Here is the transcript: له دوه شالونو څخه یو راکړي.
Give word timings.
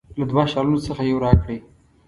له 0.19 0.25
دوه 0.31 0.43
شالونو 0.51 0.79
څخه 0.87 1.01
یو 1.11 1.17
راکړي. 1.25 1.57